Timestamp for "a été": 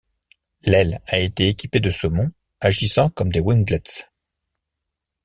1.05-1.47